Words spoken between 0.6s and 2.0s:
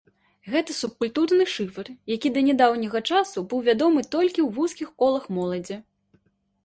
субкультурны шыфр,